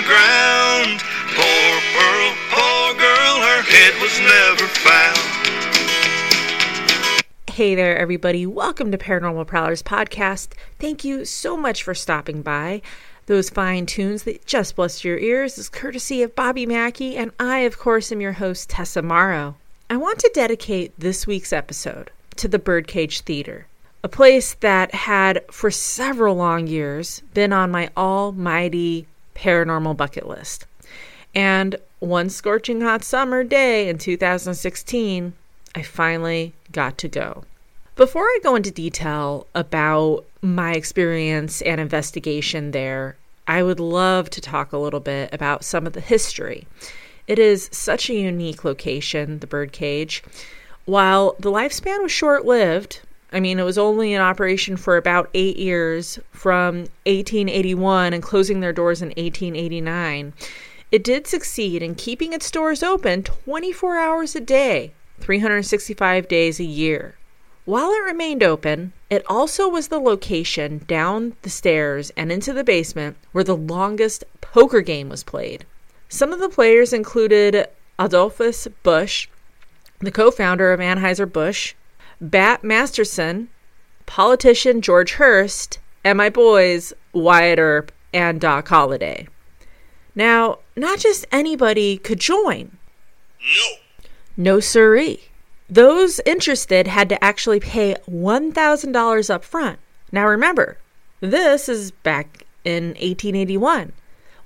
[0.00, 1.00] the ground.
[1.34, 5.18] Poor Pearl, poor girl, her head was never found.
[7.50, 8.46] Hey there, everybody.
[8.46, 10.52] Welcome to Paranormal Prowlers Podcast.
[10.78, 12.80] Thank you so much for stopping by.
[13.26, 17.58] Those fine tunes that just blessed your ears is courtesy of Bobby Mackey, and I,
[17.60, 19.56] of course, am your host, Tessa Mauro.
[19.90, 23.66] I want to dedicate this week's episode to the Birdcage Theater,
[24.02, 29.06] a place that had, for several long years, been on my almighty
[29.40, 30.66] paranormal bucket list.
[31.34, 35.32] And one scorching hot summer day in 2016,
[35.74, 37.44] I finally got to go.
[37.96, 44.40] Before I go into detail about my experience and investigation there, I would love to
[44.40, 46.66] talk a little bit about some of the history.
[47.26, 50.22] It is such a unique location, the birdcage.
[50.84, 53.00] While the lifespan was short lived,
[53.32, 58.60] I mean, it was only in operation for about eight years from 1881 and closing
[58.60, 60.32] their doors in 1889.
[60.90, 66.64] It did succeed in keeping its doors open 24 hours a day, 365 days a
[66.64, 67.14] year.
[67.64, 72.64] While it remained open, it also was the location down the stairs and into the
[72.64, 75.64] basement where the longest poker game was played.
[76.08, 79.28] Some of the players included Adolphus Busch,
[80.00, 81.74] the co founder of Anheuser-Busch,
[82.20, 83.48] Bat Masterson,
[84.06, 89.26] politician George Hearst, and my boys, Wyatt Earp and Doc Holliday.
[90.14, 92.76] Now, not just anybody could join.
[93.40, 93.68] No.
[94.36, 95.22] No siree.
[95.68, 99.78] Those interested had to actually pay $1,000 up front.
[100.12, 100.78] Now remember,
[101.20, 103.92] this is back in 1881.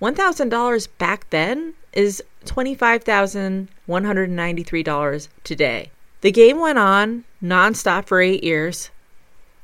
[0.03, 5.91] $1,000 back then is $25,193 today.
[6.20, 8.91] The game went on nonstop for eight years.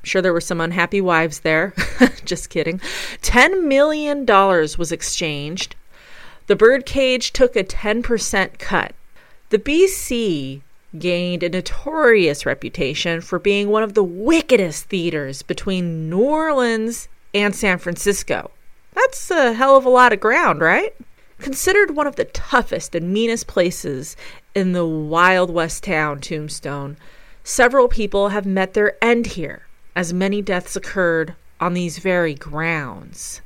[0.00, 1.74] I'm sure there were some unhappy wives there.
[2.24, 2.78] Just kidding.
[3.22, 5.74] $10 million was exchanged.
[6.46, 8.94] The birdcage took a 10% cut.
[9.50, 10.62] The BC
[10.98, 17.54] gained a notorious reputation for being one of the wickedest theaters between New Orleans and
[17.54, 18.50] San Francisco.
[18.92, 20.94] That's a hell of a lot of ground, right?
[21.38, 24.16] Considered one of the toughest and meanest places
[24.54, 26.96] in the Wild West town, Tombstone,
[27.50, 29.66] several people have met their end here,
[29.96, 33.42] as many deaths occurred on these very grounds.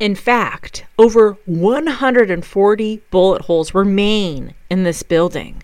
[0.00, 5.62] In fact, over 140 bullet holes remain in this building.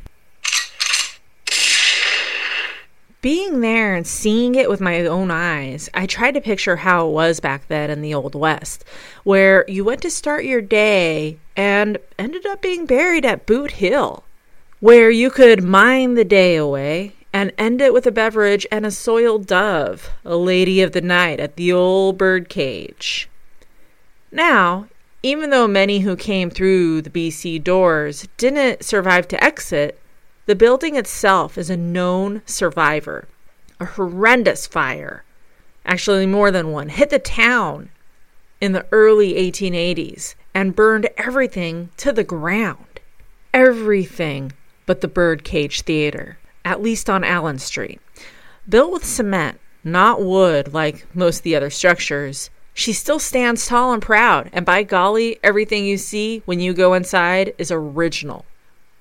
[3.25, 7.13] Being there and seeing it with my own eyes, I tried to picture how it
[7.13, 8.85] was back then in the Old West,
[9.23, 14.25] where you went to start your day and ended up being buried at Boot Hill,
[14.81, 18.91] where you could mine the day away and end it with a beverage and a
[18.91, 23.31] soiled dove, a lady of the night at the old bird cage.
[24.31, 24.89] Now,
[25.23, 29.99] even though many who came through the BC doors didn't survive to exit,
[30.47, 33.27] the building itself is a known survivor.
[33.81, 35.25] A horrendous fire,
[35.85, 37.91] actually more than one, hit the town
[38.61, 43.01] in the early 1880s and burned everything to the ground.
[43.53, 44.53] Everything
[44.87, 48.01] but the Birdcage Theater, at least on Allen Street.
[48.69, 53.93] Built with cement, not wood like most of the other structures, she still stands tall
[53.93, 58.45] and proud, and by golly, everything you see when you go inside is original.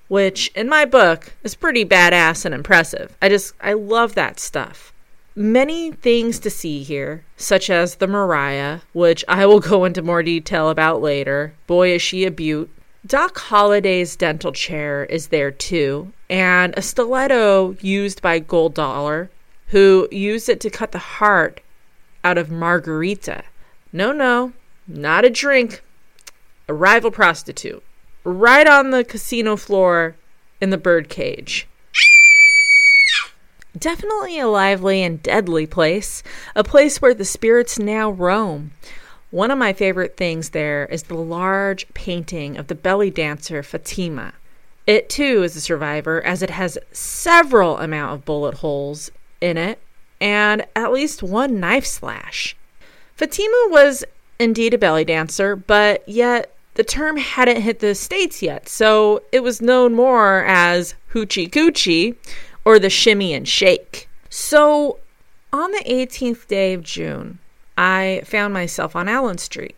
[0.08, 3.16] Which, in my book, is pretty badass and impressive.
[3.22, 4.92] I just, I love that stuff.
[5.36, 10.22] Many things to see here, such as the Mariah, which I will go into more
[10.22, 11.54] detail about later.
[11.66, 12.70] Boy, is she a beaut.
[13.06, 19.28] Doc Holliday's dental chair is there too, and a stiletto used by Gold Dollar,
[19.68, 21.60] who used it to cut the heart
[22.22, 23.44] out of Margarita.
[23.92, 24.52] No, no,
[24.86, 25.82] not a drink.
[26.66, 27.82] A rival prostitute.
[28.24, 30.16] Right on the casino floor
[30.60, 31.66] in the birdcage.
[33.76, 36.22] Definitely a lively and deadly place,
[36.54, 38.70] a place where the spirits now roam.
[39.30, 44.32] One of my favorite things there is the large painting of the belly dancer Fatima.
[44.86, 49.10] It too is a survivor as it has several amount of bullet holes
[49.40, 49.80] in it
[50.20, 52.56] and at least one knife slash.
[53.16, 54.04] Fatima was
[54.38, 59.42] indeed a belly dancer, but yet the term hadn't hit the States yet, so it
[59.42, 62.16] was known more as hoochie coochie
[62.64, 64.08] or the shimmy and shake.
[64.28, 64.98] So
[65.52, 67.38] on the 18th day of June,
[67.78, 69.76] I found myself on Allen Street.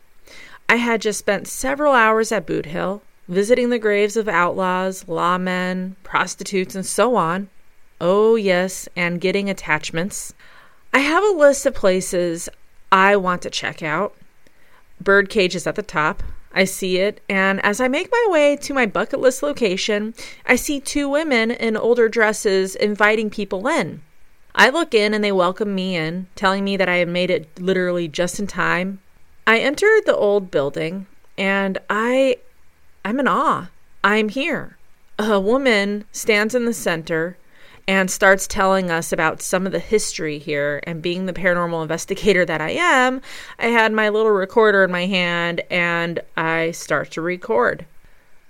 [0.68, 5.94] I had just spent several hours at Boot Hill, visiting the graves of outlaws, lawmen,
[6.02, 7.48] prostitutes, and so on.
[8.00, 10.34] Oh, yes, and getting attachments.
[10.92, 12.48] I have a list of places
[12.90, 14.14] I want to check out.
[15.00, 16.22] Birdcage is at the top.
[16.56, 20.14] I see it, and as I make my way to my bucket list location,
[20.46, 24.00] I see two women in older dresses inviting people in.
[24.54, 27.60] I look in and they welcome me in, telling me that I have made it
[27.60, 29.00] literally just in time.
[29.46, 31.06] I enter the old building
[31.36, 32.38] and I
[33.04, 33.68] I'm in awe.
[34.02, 34.78] I'm here.
[35.18, 37.36] A woman stands in the center
[37.88, 40.80] and starts telling us about some of the history here.
[40.84, 43.20] And being the paranormal investigator that I am,
[43.58, 47.86] I had my little recorder in my hand and I start to record.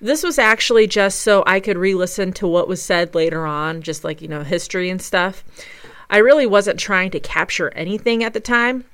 [0.00, 3.80] This was actually just so I could re listen to what was said later on,
[3.82, 5.42] just like, you know, history and stuff.
[6.10, 8.84] I really wasn't trying to capture anything at the time,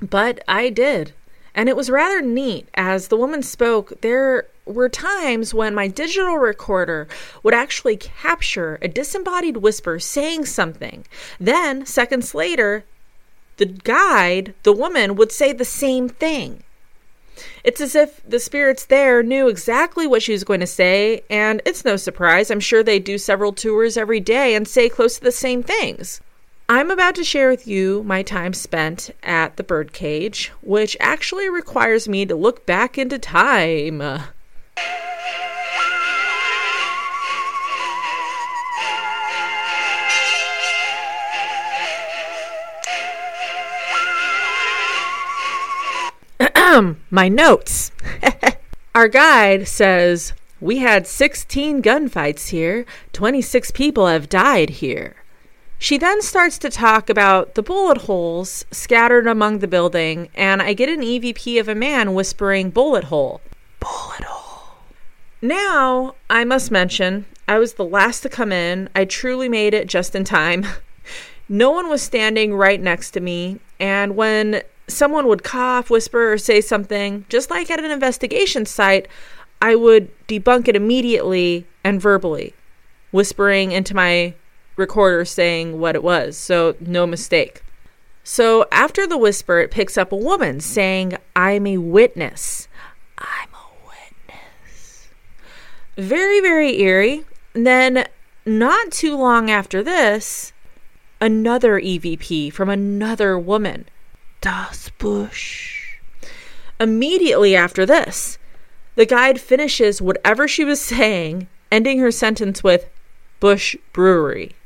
[0.00, 1.12] but I did.
[1.54, 2.66] And it was rather neat.
[2.74, 7.08] As the woman spoke, there were times when my digital recorder
[7.42, 11.04] would actually capture a disembodied whisper saying something.
[11.40, 12.84] Then, seconds later,
[13.56, 16.62] the guide, the woman, would say the same thing.
[17.64, 21.62] It's as if the spirits there knew exactly what she was going to say, and
[21.64, 22.50] it's no surprise.
[22.50, 26.20] I'm sure they do several tours every day and say close to the same things.
[26.68, 32.08] I'm about to share with you my time spent at the birdcage, which actually requires
[32.08, 34.02] me to look back into time.
[47.10, 47.92] My notes.
[48.94, 55.16] Our guide says we had 16 gunfights here, 26 people have died here.
[55.78, 60.72] She then starts to talk about the bullet holes scattered among the building, and I
[60.72, 63.42] get an EVP of a man whispering, Bullet hole.
[63.80, 64.76] Bullet hole.
[65.42, 68.88] Now, I must mention, I was the last to come in.
[68.94, 70.64] I truly made it just in time.
[71.48, 76.38] no one was standing right next to me, and when someone would cough, whisper, or
[76.38, 79.08] say something, just like at an investigation site,
[79.60, 82.54] I would debunk it immediately and verbally,
[83.10, 84.34] whispering into my
[84.76, 87.62] recorder saying what it was, so no mistake.
[88.24, 92.68] So after the whisper, it picks up a woman saying, I'm a witness.
[93.18, 95.08] I'm a witness.
[95.96, 97.24] Very, very eerie.
[97.54, 98.06] And then,
[98.46, 100.52] not too long after this,
[101.20, 103.86] another EVP from another woman.
[104.42, 105.98] Das Bush.
[106.78, 108.38] Immediately after this,
[108.96, 112.90] the guide finishes whatever she was saying, ending her sentence with
[113.38, 114.56] Busch Brewery.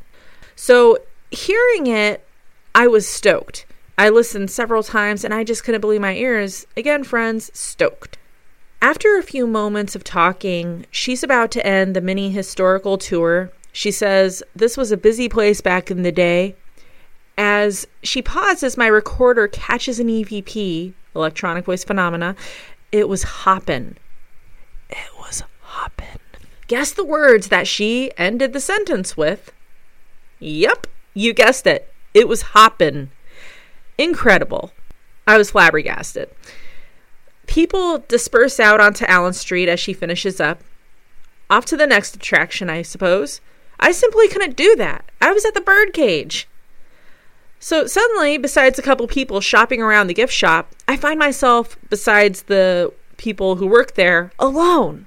[0.56, 0.99] So
[1.31, 2.26] hearing it,
[2.75, 3.67] I was stoked.
[3.99, 6.67] I listened several times and I just couldn't believe my ears.
[6.75, 8.17] Again, friends, stoked.
[8.81, 13.52] After a few moments of talking, she's about to end the mini historical tour.
[13.72, 16.56] She says, This was a busy place back in the day.
[17.38, 22.35] As she pauses, my recorder catches an EVP, electronic voice phenomena.
[22.93, 23.99] It was hoppin'.
[24.88, 26.21] It was hoppin'.
[26.67, 29.53] Guess the words that she ended the sentence with.
[30.38, 31.93] Yep, you guessed it.
[32.15, 33.11] It was hoppin'.
[33.99, 34.73] Incredible.
[35.27, 36.31] I was flabbergasted.
[37.47, 40.62] People disperse out onto Allen Street as she finishes up.
[41.49, 43.41] Off to the next attraction, I suppose.
[43.79, 45.05] I simply couldn't do that.
[45.21, 46.49] I was at the birdcage.
[47.67, 52.43] So suddenly, besides a couple people shopping around the gift shop, I find myself, besides
[52.43, 55.06] the people who work there, alone.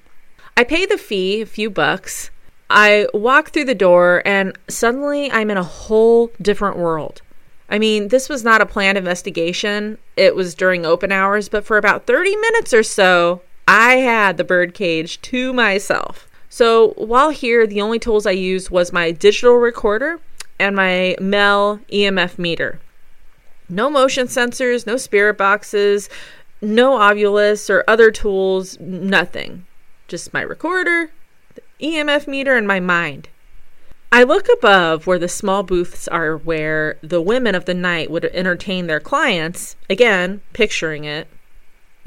[0.58, 2.32] I pay the fee, a few bucks,
[2.70, 7.22] I walk through the door and suddenly I'm in a whole different world.
[7.70, 9.98] I mean, this was not a planned investigation.
[10.18, 14.44] It was during open hours, but for about 30 minutes or so, I had the
[14.44, 16.28] birdcage to myself.
[16.50, 20.20] So while here, the only tools I used was my digital recorder
[20.60, 22.80] and my Mel EMF meter.
[23.70, 26.10] No motion sensors, no spirit boxes,
[26.62, 29.66] no Ovilus or other tools, nothing.
[30.08, 31.12] Just my recorder,
[31.56, 33.30] the EMF meter and my mind.
[34.12, 38.25] I look above where the small booths are where the women of the night would
[38.25, 41.28] entertain their clients, again, picturing it,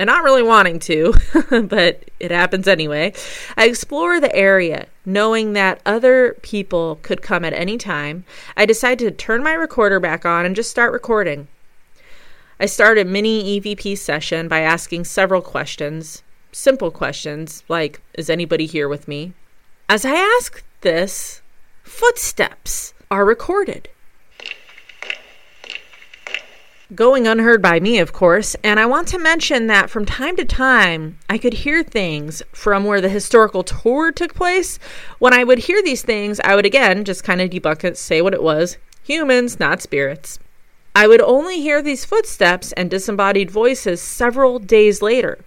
[0.02, 1.14] and not really wanting to,
[1.68, 3.12] but it happens anyway.
[3.56, 8.24] I explore the area, knowing that other people could come at any time.
[8.56, 11.46] I decide to turn my recorder back on and just start recording.
[12.58, 18.66] I start a mini EVP session by asking several questions, simple questions like Is anybody
[18.66, 19.34] here with me?
[19.88, 21.42] As I ask this,
[21.84, 23.88] footsteps are recorded.
[26.94, 30.44] Going unheard by me, of course, and I want to mention that from time to
[30.44, 34.78] time I could hear things from where the historical tour took place.
[35.18, 38.20] When I would hear these things, I would again just kind of debunk it, say
[38.20, 40.38] what it was humans, not spirits.
[40.94, 45.38] I would only hear these footsteps and disembodied voices several days later.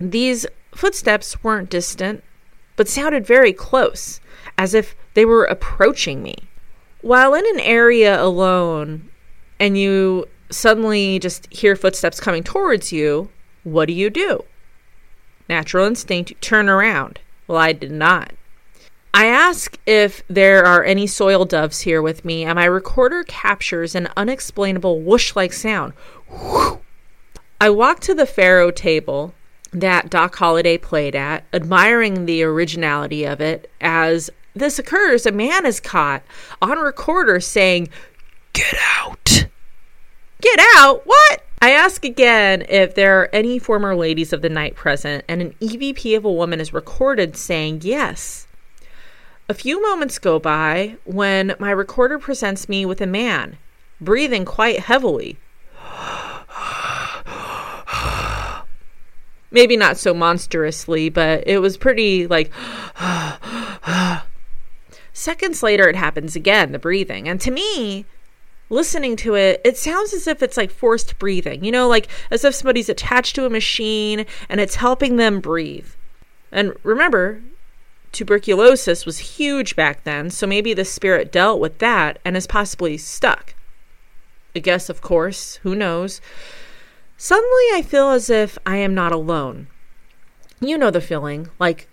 [0.00, 2.24] These footsteps weren't distant,
[2.74, 4.18] but sounded very close,
[4.56, 6.34] as if they were approaching me.
[7.00, 9.08] While in an area alone
[9.60, 13.28] and you suddenly just hear footsteps coming towards you,
[13.64, 14.44] what do you do?
[15.48, 17.20] Natural instinct, turn around.
[17.46, 18.32] Well, I did not.
[19.14, 23.94] I ask if there are any soil doves here with me, and my recorder captures
[23.94, 25.94] an unexplainable whoosh like sound.
[27.60, 29.34] I walk to the faro table
[29.72, 33.70] that Doc Holliday played at, admiring the originality of it.
[33.80, 36.22] As this occurs, a man is caught
[36.60, 37.88] on recorder saying,
[38.52, 39.37] Get out!
[40.40, 41.02] Get out?
[41.04, 41.44] What?
[41.60, 45.54] I ask again if there are any former ladies of the night present, and an
[45.60, 48.46] EVP of a woman is recorded saying yes.
[49.48, 53.56] A few moments go by when my recorder presents me with a man,
[54.00, 55.38] breathing quite heavily.
[59.50, 62.52] Maybe not so monstrously, but it was pretty like.
[65.18, 67.28] Seconds later, it happens again, the breathing.
[67.28, 68.06] And to me,
[68.70, 72.44] listening to it, it sounds as if it's like forced breathing, you know, like as
[72.44, 75.88] if somebody's attached to a machine and it's helping them breathe.
[76.52, 77.42] And remember,
[78.12, 82.96] tuberculosis was huge back then, so maybe the spirit dealt with that and is possibly
[82.96, 83.54] stuck.
[84.54, 86.20] I guess, of course, who knows?
[87.16, 89.68] Suddenly, I feel as if I am not alone.
[90.60, 91.88] You know the feeling, like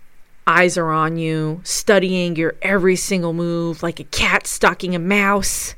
[0.48, 5.75] eyes are on you, studying your every single move, like a cat stalking a mouse.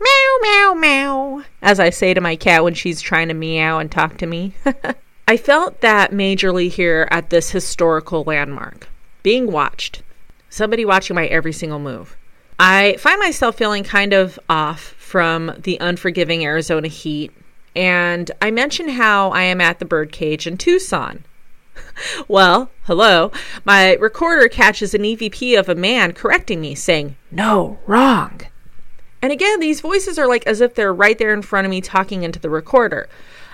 [0.00, 3.90] Meow, meow, meow, as I say to my cat when she's trying to meow and
[3.90, 4.54] talk to me.
[5.28, 8.88] I felt that majorly here at this historical landmark,
[9.22, 10.02] being watched,
[10.48, 12.16] somebody watching my every single move.
[12.58, 17.32] I find myself feeling kind of off from the unforgiving Arizona heat,
[17.76, 21.24] and I mention how I am at the birdcage in Tucson.
[22.28, 23.30] well, hello,
[23.64, 28.40] my recorder catches an EVP of a man correcting me, saying, No, wrong.
[29.20, 31.80] And again, these voices are like as if they're right there in front of me
[31.80, 33.08] talking into the recorder.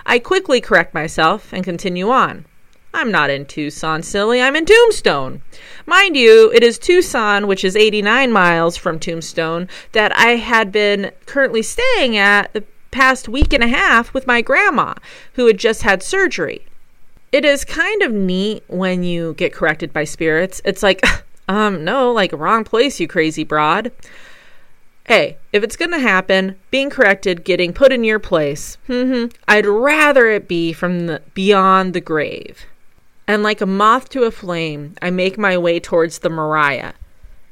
[0.05, 2.45] I quickly correct myself and continue on.
[2.93, 4.41] I'm not in Tucson, silly.
[4.41, 5.41] I'm in Tombstone.
[5.85, 11.11] Mind you, it is Tucson, which is 89 miles from Tombstone, that I had been
[11.25, 14.93] currently staying at the past week and a half with my grandma,
[15.33, 16.65] who had just had surgery.
[17.33, 20.61] It is kind of neat when you get corrected by spirits.
[20.63, 21.05] It's like,
[21.49, 23.91] um, no, like, wrong place, you crazy broad
[25.05, 29.65] hey, if it's going to happen, being corrected, getting put in your place, hmm I'd
[29.65, 32.65] rather it be from the beyond the grave.
[33.27, 36.93] And like a moth to a flame, I make my way towards the Mariah.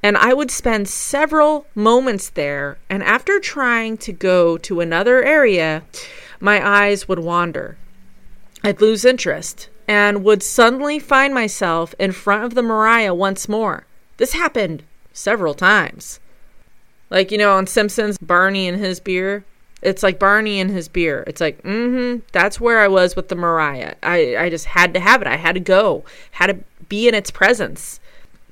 [0.04, 5.84] And I would spend several moments there, and after trying to go to another area,
[6.40, 7.78] my eyes would wander.
[8.64, 13.86] I'd lose interest and would suddenly find myself in front of the Mariah once more.
[14.18, 14.84] This happened
[15.14, 16.20] several times.
[17.14, 19.46] Like, you know, on Simpsons, Barney and his beer.
[19.84, 21.24] It's like Barney and his beer.
[21.28, 23.94] It's like, mm-hmm, that's where I was with the Mariah.
[24.02, 25.28] I, I just had to have it.
[25.28, 26.04] I had to go.
[26.32, 28.00] Had to be in its presence.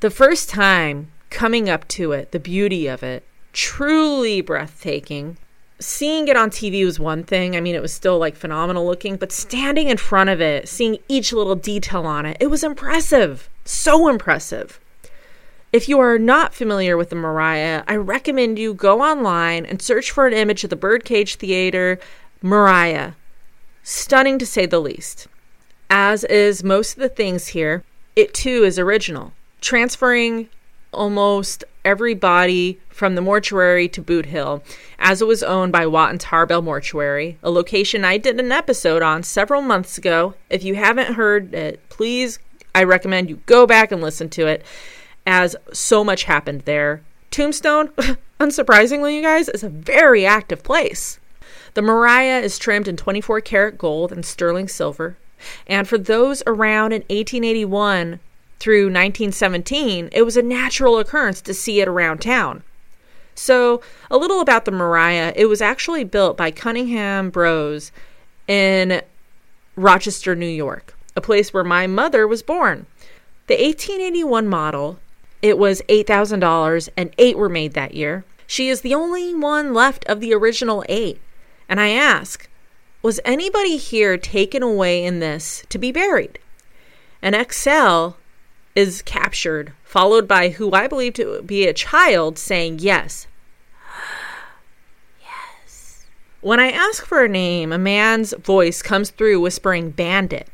[0.02, 5.38] The first time coming up to it, the beauty of it, truly breathtaking.
[5.80, 7.56] Seeing it on TV was one thing.
[7.56, 11.00] I mean, it was still like phenomenal looking, but standing in front of it, seeing
[11.08, 13.50] each little detail on it, it was impressive.
[13.66, 14.80] So impressive.
[15.74, 20.12] If you are not familiar with the Mariah, I recommend you go online and search
[20.12, 21.98] for an image of the Birdcage Theater
[22.42, 23.14] Mariah.
[23.82, 25.30] Stunning to say the least.
[25.90, 27.86] As is most of the things here,
[28.18, 30.50] it too is original, transferring
[30.92, 34.62] almost every body from the mortuary to Boot Hill,
[35.00, 39.02] as it was owned by Watt and Tarbell Mortuary, a location I did an episode
[39.02, 40.34] on several months ago.
[40.50, 42.40] If you haven't heard it, please,
[42.76, 44.66] I recommend you go back and listen to it
[45.26, 47.02] as so much happened there.
[47.30, 47.88] Tombstone,
[48.40, 51.20] unsurprisingly, you guys, is a very active place.
[51.74, 55.18] The Mariah is trimmed in 24 karat gold and sterling silver.
[55.66, 58.20] And for those around in 1881
[58.60, 62.64] through 1917, it was a natural occurrence to see it around town.
[63.34, 65.34] So, a little about the Mariah.
[65.36, 67.92] It was actually built by Cunningham Bros
[68.48, 69.02] in
[69.76, 72.86] Rochester, New York, a place where my mother was born.
[73.48, 75.00] The 1881 model
[75.42, 78.24] it was $8,000, and eight were made that year.
[78.46, 81.20] She is the only one left of the original eight.
[81.68, 82.50] And I ask,
[83.02, 86.38] was anybody here taken away in this to be buried?
[87.22, 88.18] An XL
[88.76, 93.28] is captured, followed by who I believe to be a child saying Yes.
[95.22, 96.06] yes.
[96.42, 100.48] When I ask for a name, a man's voice comes through whispering bandit.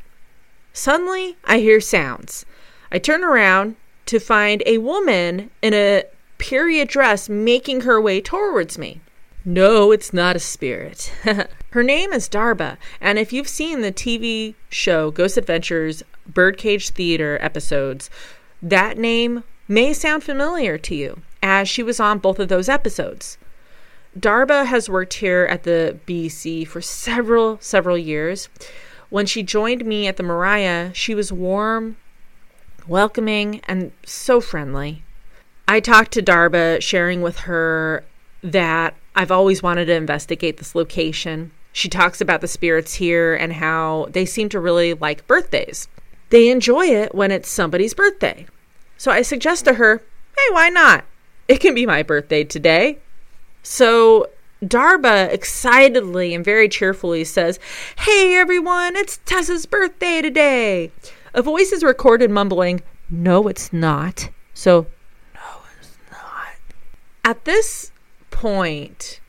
[0.72, 2.46] Suddenly, I hear sounds.
[2.90, 3.76] I turn around
[4.08, 6.04] to find a woman in a
[6.38, 9.00] period dress making her way towards me.
[9.44, 11.12] No, it's not a spirit.
[11.70, 17.38] her name is Darba, and if you've seen the TV show Ghost Adventures Birdcage Theater
[17.40, 18.10] episodes,
[18.62, 23.38] that name may sound familiar to you, as she was on both of those episodes.
[24.18, 28.48] Darba has worked here at the BC for several, several years.
[29.10, 31.96] When she joined me at the Mariah, she was warm,
[32.88, 35.02] welcoming, and so friendly.
[35.66, 38.04] I talked to Darba, sharing with her
[38.42, 41.50] that I've always wanted to investigate this location.
[41.72, 45.88] She talks about the spirits here and how they seem to really like birthdays.
[46.30, 48.46] They enjoy it when it's somebody's birthday.
[48.96, 49.98] So I suggest to her,
[50.36, 51.04] hey, why not?
[51.46, 52.98] It can be my birthday today.
[53.62, 54.28] So
[54.62, 57.58] Darba excitedly and very cheerfully says,
[57.98, 60.90] Hey everyone, it's Tessa's birthday today.
[61.38, 64.28] A voice is recorded mumbling, No, it's not.
[64.54, 64.88] So,
[65.36, 66.48] no, it's not.
[67.24, 67.92] At this
[68.32, 69.20] point,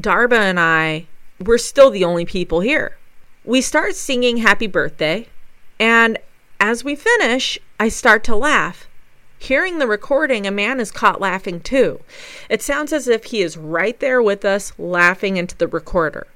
[0.00, 1.08] Darba and I,
[1.40, 2.96] we're still the only people here.
[3.44, 5.26] We start singing happy birthday,
[5.80, 6.16] and
[6.60, 8.86] as we finish, I start to laugh.
[9.36, 12.02] Hearing the recording, a man is caught laughing too.
[12.48, 16.28] It sounds as if he is right there with us, laughing into the recorder.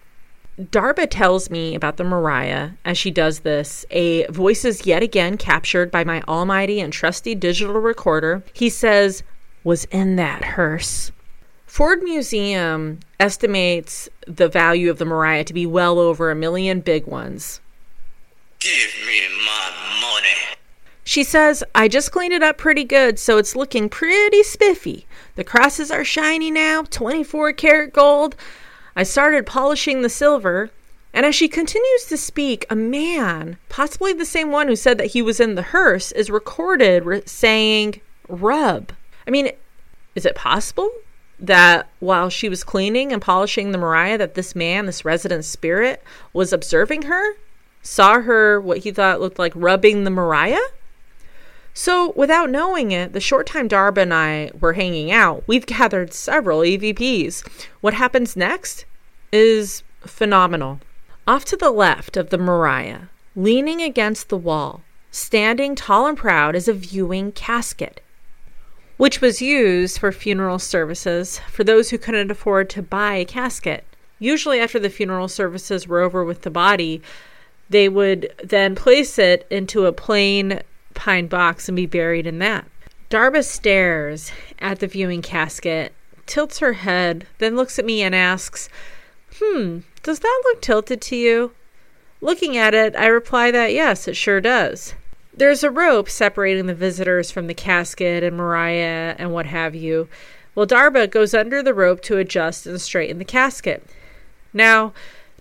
[0.58, 3.84] Darba tells me about the Mariah as she does this.
[3.90, 8.42] A voice is yet again captured by my almighty and trusty digital recorder.
[8.54, 9.22] He says,
[9.64, 11.12] was in that hearse.
[11.66, 17.06] Ford Museum estimates the value of the Mariah to be well over a million big
[17.06, 17.60] ones.
[18.60, 20.56] Give me my money.
[21.04, 25.06] She says, I just cleaned it up pretty good, so it's looking pretty spiffy.
[25.34, 28.36] The crosses are shiny now, 24 karat gold.
[28.96, 30.70] I started polishing the silver.
[31.12, 35.08] And as she continues to speak, a man, possibly the same one who said that
[35.08, 38.92] he was in the hearse, is recorded re- saying, rub.
[39.26, 39.50] I mean,
[40.14, 40.90] is it possible
[41.38, 46.02] that while she was cleaning and polishing the Mariah, that this man, this resident spirit,
[46.32, 47.36] was observing her?
[47.82, 50.58] Saw her, what he thought looked like rubbing the Mariah?
[51.78, 56.14] So, without knowing it, the short time Darba and I were hanging out, we've gathered
[56.14, 57.46] several EVPs.
[57.82, 58.86] What happens next
[59.30, 60.80] is phenomenal.
[61.26, 63.00] Off to the left of the Mariah,
[63.36, 68.00] leaning against the wall, standing tall and proud, is a viewing casket,
[68.96, 73.84] which was used for funeral services for those who couldn't afford to buy a casket.
[74.18, 77.02] Usually, after the funeral services were over with the body,
[77.68, 80.62] they would then place it into a plain
[80.96, 82.66] pine box and be buried in that.
[83.08, 85.92] Darba stares at the viewing casket,
[86.26, 88.68] tilts her head, then looks at me and asks,
[89.38, 91.52] Hmm, does that look tilted to you?
[92.20, 94.94] Looking at it, I reply that yes, it sure does.
[95.32, 100.08] There's a rope separating the visitors from the casket and Mariah and what have you.
[100.54, 103.86] Well, Darba goes under the rope to adjust and straighten the casket.
[104.54, 104.94] Now,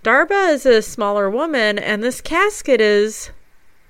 [0.03, 3.31] Darba is a smaller woman, and this casket is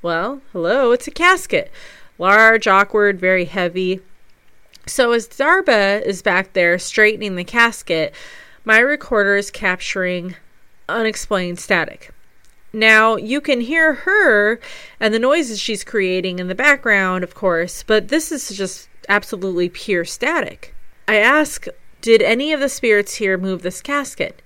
[0.06, 1.72] well, hello, it's a casket.
[2.20, 4.02] Large, awkward, very heavy.
[4.86, 8.14] So as Darba is back there straightening the casket,
[8.64, 10.36] my recorder is capturing
[10.88, 12.12] unexplained static.
[12.72, 14.60] Now, you can hear her
[15.00, 19.70] and the noises she's creating in the background, of course, but this is just absolutely
[19.70, 20.76] pure static.
[21.08, 21.66] I ask,
[22.02, 24.44] did any of the spirits here move this casket?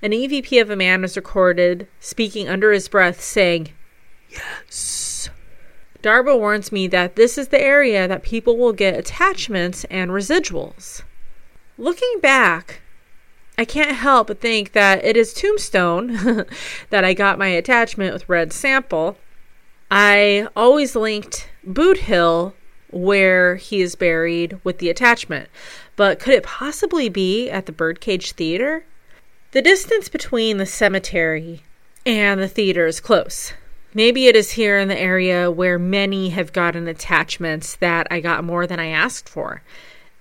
[0.00, 3.74] An EVP of a man is recorded speaking under his breath, saying,
[4.32, 5.28] Yes.
[6.02, 11.02] Darba warns me that this is the area that people will get attachments and residuals.
[11.78, 12.80] Looking back,
[13.56, 16.46] I can't help but think that it is Tombstone
[16.90, 19.16] that I got my attachment with Red Sample.
[19.90, 22.54] I always linked Boot Hill
[22.90, 25.48] where he is buried with the attachment,
[25.96, 28.84] but could it possibly be at the Birdcage Theater?
[29.52, 31.62] The distance between the cemetery
[32.04, 33.52] and the theater is close.
[33.94, 38.42] Maybe it is here in the area where many have gotten attachments that I got
[38.42, 39.62] more than I asked for.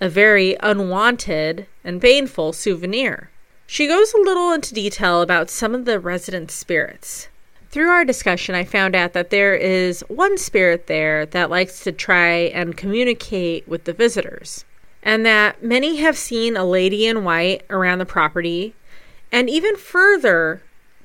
[0.02, 3.30] A very unwanted and painful souvenir.
[3.68, 7.30] She goes a little into detail about some of the resident spirits.
[7.70, 11.94] Through our discussion, I found out that there is one spirit there that likes to
[11.94, 14.66] try and communicate with the visitors,
[15.02, 18.76] and that many have seen a lady in white around the property,
[19.32, 20.62] and even further,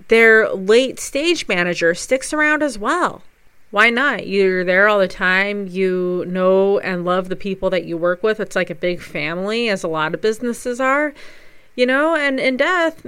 [0.08, 3.22] their late stage manager sticks around as well.
[3.70, 4.26] Why not?
[4.26, 5.66] You're there all the time.
[5.66, 8.40] You know and love the people that you work with.
[8.40, 11.12] It's like a big family, as a lot of businesses are,
[11.74, 13.04] you know, and in death,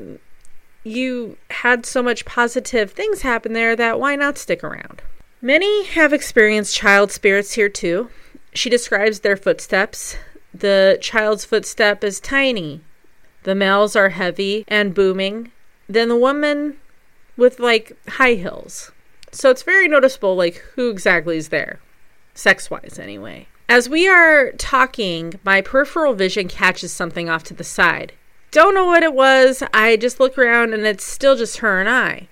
[0.85, 5.03] you had so much positive things happen there that why not stick around?
[5.41, 8.11] Many have experienced child spirits here too.
[8.55, 10.17] She describes their footsteps.
[10.53, 12.81] The child's footstep is tiny.
[13.45, 15.53] The males are heavy and booming.
[15.89, 16.77] Then the woman
[17.39, 18.93] with like high heels.
[19.33, 21.81] So it's very noticeable like who exactly is there.
[22.35, 23.47] Sex wise anyway.
[23.71, 28.13] As we are talking, my peripheral vision catches something off to the side.
[28.51, 29.63] Don't know what it was.
[29.73, 32.29] I just look around and it's still just her and I.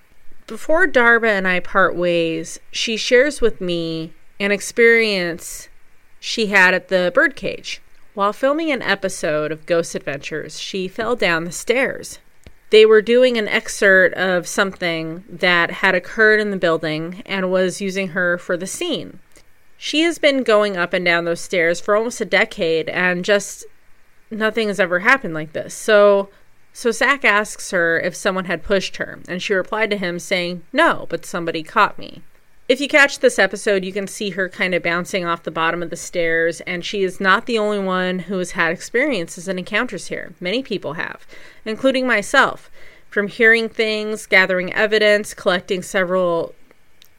[0.47, 5.69] Before Darba and I part ways, she shares with me an experience
[6.19, 7.81] she had at the birdcage.
[8.13, 12.17] While filming an episode of Ghost Adventures, she fell down the stairs.
[12.69, 17.81] They were doing an excerpt of something that had occurred in the building and was
[17.81, 19.19] using her for the scene.
[19.77, 23.65] She has been going up and down those stairs for almost a decade and just
[24.29, 25.73] nothing has ever happened like this.
[25.73, 26.29] So
[26.77, 30.61] so Zak asks her if someone had pushed her, and she replied to him saying,
[30.71, 32.21] No, but somebody caught me.
[32.67, 35.81] If you catch this episode, you can see her kind of bouncing off the bottom
[35.81, 39.57] of the stairs, and she is not the only one who has had experiences and
[39.57, 40.33] encounters here.
[40.41, 41.25] Many people have,
[41.63, 42.69] including myself.
[43.09, 46.53] From hearing things, gathering evidence, collecting several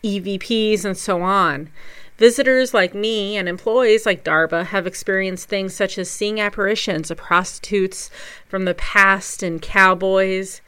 [0.04, 1.70] EVPs, and so on.
[2.18, 7.16] Visitors like me and employees like Darba have experienced things such as seeing apparitions of
[7.16, 8.10] prostitutes
[8.48, 10.60] from the past and cowboys.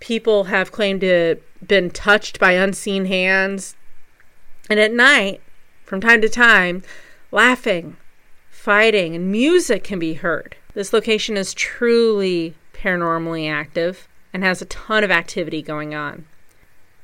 [0.00, 3.76] People have claimed to been touched by unseen hands.
[4.70, 5.40] And at night,
[5.84, 6.82] from time to time,
[7.30, 7.96] laughing,
[8.50, 10.56] fighting, and music can be heard.
[10.74, 16.24] This location is truly paranormally active and has a ton of activity going on.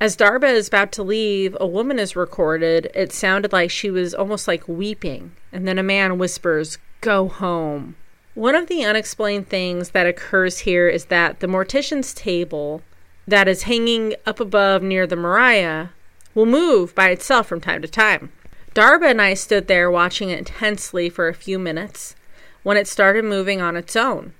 [0.01, 2.89] As Darba is about to leave, a woman is recorded.
[2.95, 7.95] It sounded like she was almost like weeping, and then a man whispers, Go home.
[8.33, 12.81] One of the unexplained things that occurs here is that the mortician's table
[13.27, 15.89] that is hanging up above near the Mariah
[16.35, 18.31] will move by itself from time to time.
[18.73, 22.15] Darba and I stood there watching it intensely for a few minutes
[22.63, 24.33] when it started moving on its own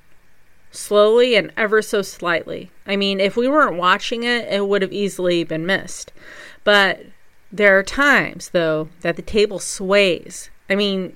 [0.72, 2.72] slowly and ever so slightly.
[2.86, 6.14] I mean, if we weren't watching it, it would have easily been missed.
[6.64, 7.06] But
[7.52, 10.50] there are times, though, that the table sways.
[10.70, 11.16] I mean,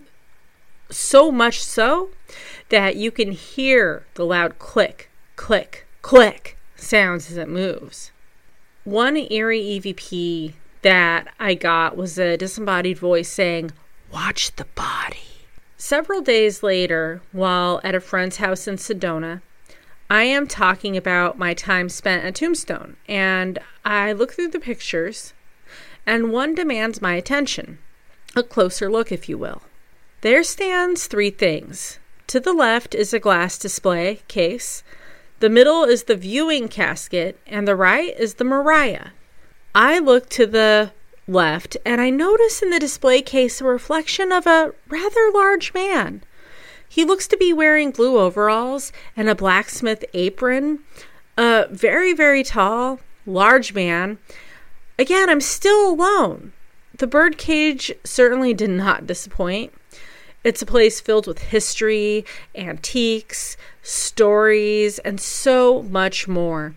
[0.89, 2.09] so much so
[2.69, 8.11] that you can hear the loud click, click, click sounds as it moves.
[8.83, 13.71] One eerie EVP that I got was a disembodied voice saying,
[14.11, 15.47] Watch the body.
[15.77, 19.41] Several days later, while at a friend's house in Sedona,
[20.09, 25.33] I am talking about my time spent at Tombstone, and I look through the pictures,
[26.05, 27.79] and one demands my attention.
[28.35, 29.63] A closer look, if you will.
[30.21, 31.99] There stands three things.
[32.27, 34.83] To the left is a glass display case,
[35.39, 39.09] the middle is the viewing casket, and the right is the Mariah.
[39.75, 40.91] I look to the
[41.27, 46.23] left, and I notice in the display case a reflection of a rather large man.
[46.87, 50.79] He looks to be wearing blue overalls and a blacksmith apron.
[51.37, 54.19] A very, very tall, large man.
[54.99, 56.53] Again, I'm still alone.
[56.95, 59.73] The birdcage certainly did not disappoint.
[60.43, 66.75] It's a place filled with history, antiques, stories, and so much more.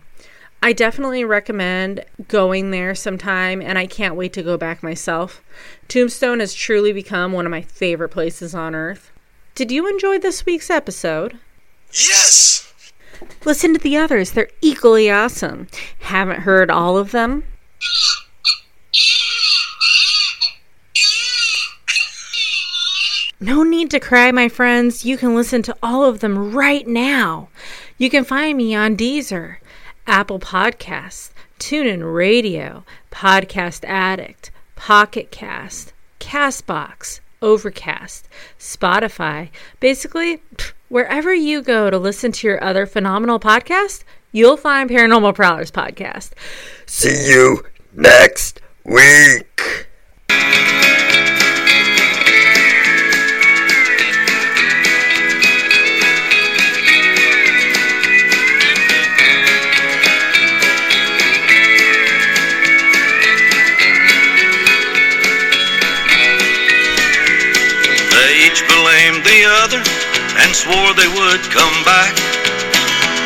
[0.61, 5.41] I definitely recommend going there sometime, and I can't wait to go back myself.
[5.87, 9.11] Tombstone has truly become one of my favorite places on earth.
[9.55, 11.37] Did you enjoy this week's episode?
[11.91, 12.73] Yes!
[13.45, 15.67] Listen to the others, they're equally awesome.
[15.99, 17.43] Haven't heard all of them?
[23.39, 25.05] No need to cry, my friends.
[25.05, 27.49] You can listen to all of them right now.
[27.97, 29.57] You can find me on Deezer.
[30.07, 39.49] Apple Podcasts, TuneIn Radio, Podcast Addict, Pocket Cast, Castbox, Overcast, Spotify.
[39.79, 40.41] Basically,
[40.87, 46.31] wherever you go to listen to your other phenomenal podcast, you'll find Paranormal Prowlers podcast.
[46.85, 49.87] See you next week.
[70.57, 72.17] Swore they would come back.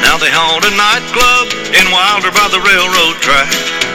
[0.04, 3.91] Now they hold a nightclub in Wilder by the railroad track.